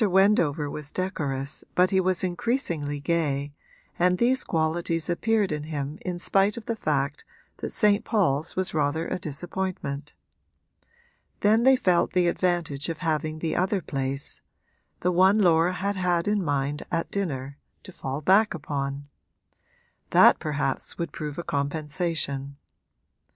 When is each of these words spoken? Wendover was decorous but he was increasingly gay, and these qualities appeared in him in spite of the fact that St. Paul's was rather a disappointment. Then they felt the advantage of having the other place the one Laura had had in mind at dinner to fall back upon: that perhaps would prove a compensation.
Wendover 0.03 0.67
was 0.67 0.89
decorous 0.89 1.63
but 1.75 1.91
he 1.91 1.99
was 1.99 2.23
increasingly 2.23 2.99
gay, 2.99 3.53
and 3.99 4.17
these 4.17 4.43
qualities 4.43 5.11
appeared 5.11 5.51
in 5.51 5.65
him 5.65 5.99
in 6.03 6.17
spite 6.17 6.57
of 6.57 6.65
the 6.65 6.75
fact 6.75 7.23
that 7.57 7.69
St. 7.69 8.03
Paul's 8.03 8.55
was 8.55 8.73
rather 8.73 9.07
a 9.07 9.19
disappointment. 9.19 10.15
Then 11.41 11.61
they 11.61 11.75
felt 11.75 12.13
the 12.13 12.27
advantage 12.27 12.89
of 12.89 12.97
having 13.05 13.37
the 13.37 13.55
other 13.55 13.79
place 13.79 14.41
the 15.01 15.11
one 15.11 15.37
Laura 15.37 15.73
had 15.73 15.97
had 15.97 16.27
in 16.27 16.43
mind 16.43 16.81
at 16.91 17.11
dinner 17.11 17.59
to 17.83 17.91
fall 17.91 18.21
back 18.21 18.55
upon: 18.55 19.07
that 20.09 20.39
perhaps 20.39 20.97
would 20.97 21.11
prove 21.13 21.37
a 21.37 21.43
compensation. 21.43 22.57